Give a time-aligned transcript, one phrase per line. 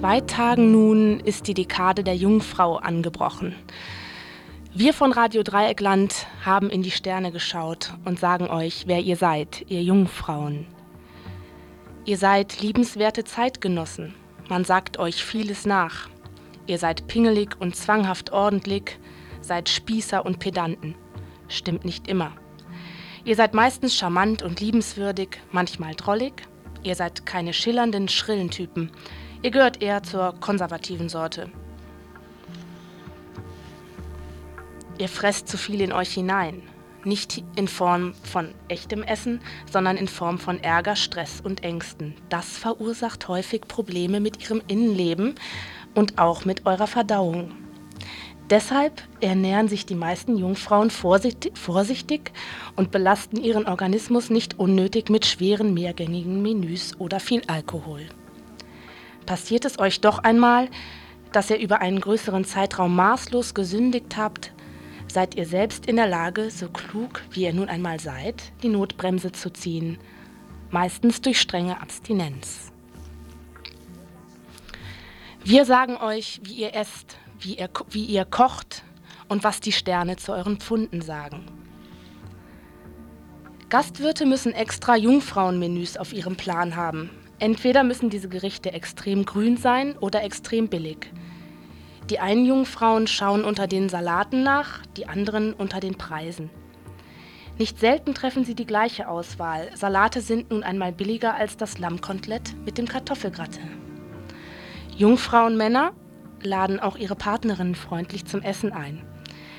[0.00, 3.54] zwei Tagen nun ist die Dekade der Jungfrau angebrochen.
[4.74, 9.64] Wir von Radio Dreieckland haben in die Sterne geschaut und sagen euch, wer ihr seid,
[9.68, 10.66] ihr Jungfrauen.
[12.04, 14.14] Ihr seid liebenswerte Zeitgenossen.
[14.48, 16.08] Man sagt euch vieles nach.
[16.66, 18.98] Ihr seid pingelig und zwanghaft ordentlich,
[19.40, 20.96] seid Spießer und Pedanten.
[21.46, 22.32] Stimmt nicht immer.
[23.24, 26.42] Ihr seid meistens charmant und liebenswürdig, manchmal drollig.
[26.82, 28.90] Ihr seid keine schillernden, schrillen Typen.
[29.42, 31.50] Ihr gehört eher zur konservativen Sorte.
[34.98, 36.62] Ihr fresst zu viel in euch hinein.
[37.04, 42.14] Nicht in Form von echtem Essen, sondern in Form von Ärger, Stress und Ängsten.
[42.28, 45.36] Das verursacht häufig Probleme mit ihrem Innenleben
[45.94, 47.52] und auch mit eurer Verdauung.
[48.50, 52.32] Deshalb ernähren sich die meisten Jungfrauen vorsichtig, vorsichtig,
[52.76, 58.02] und belasten ihren Organismus nicht unnötig mit schweren mehrgängigen Menüs oder viel Alkohol.
[59.30, 60.68] Passiert es euch doch einmal,
[61.30, 64.52] dass ihr über einen größeren Zeitraum maßlos gesündigt habt,
[65.06, 69.30] seid ihr selbst in der Lage, so klug wie ihr nun einmal seid, die Notbremse
[69.30, 69.98] zu ziehen,
[70.72, 72.72] meistens durch strenge Abstinenz.
[75.44, 78.82] Wir sagen euch, wie ihr esst, wie ihr, wie ihr kocht
[79.28, 81.46] und was die Sterne zu euren Pfunden sagen.
[83.68, 87.10] Gastwirte müssen extra Jungfrauenmenüs auf ihrem Plan haben.
[87.40, 91.10] Entweder müssen diese Gerichte extrem grün sein oder extrem billig.
[92.10, 96.50] Die einen Jungfrauen schauen unter den Salaten nach, die anderen unter den Preisen.
[97.58, 99.70] Nicht selten treffen sie die gleiche Auswahl.
[99.74, 103.60] Salate sind nun einmal billiger als das Lammkotelett mit dem Kartoffelgratte.
[104.96, 105.92] Jungfrauenmänner
[106.42, 109.02] laden auch ihre Partnerinnen freundlich zum Essen ein.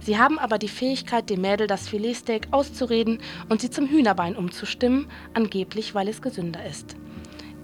[0.00, 3.18] Sie haben aber die Fähigkeit, dem Mädel das Filetsteak auszureden
[3.50, 6.96] und sie zum Hühnerbein umzustimmen, angeblich weil es gesünder ist.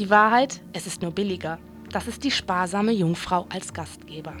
[0.00, 1.58] Die Wahrheit, es ist nur billiger.
[1.92, 4.32] Das ist die sparsame Jungfrau als Gastgeber.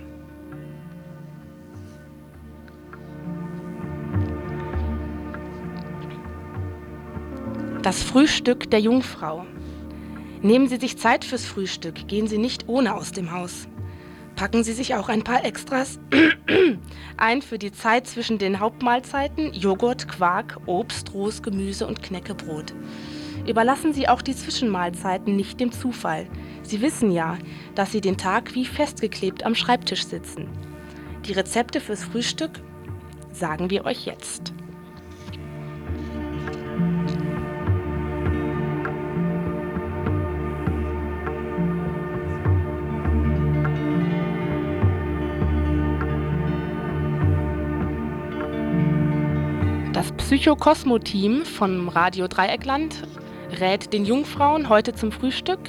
[7.82, 9.44] Das Frühstück der Jungfrau.
[10.40, 13.68] Nehmen Sie sich Zeit fürs Frühstück, gehen Sie nicht ohne aus dem Haus.
[14.36, 16.00] Packen Sie sich auch ein paar Extras
[17.18, 22.72] ein für die Zeit zwischen den Hauptmahlzeiten, Joghurt, Quark, Obst, rohes Gemüse und Knäckebrot.
[23.46, 26.26] Überlassen Sie auch die Zwischenmahlzeiten nicht dem Zufall.
[26.62, 27.38] Sie wissen ja,
[27.74, 30.48] dass Sie den Tag wie festgeklebt am Schreibtisch sitzen.
[31.26, 32.52] Die Rezepte fürs Frühstück
[33.32, 34.52] sagen wir euch jetzt.
[49.92, 53.02] Das Psychokosmo-Team vom Radio Dreieckland
[53.58, 55.60] rät den Jungfrauen heute zum Frühstück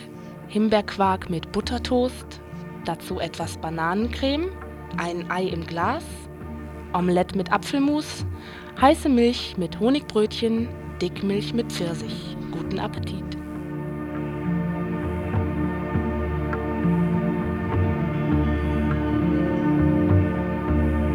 [0.48, 2.42] Himbeerquark mit Buttertoast,
[2.86, 4.50] dazu etwas Bananencreme,
[4.98, 6.04] ein Ei im Glas,
[6.94, 8.26] Omelette mit Apfelmus,
[8.82, 10.68] heiße Milch mit Honigbrötchen,
[11.02, 12.36] Dickmilch mit Pfirsich.
[12.52, 13.41] Guten Appetit!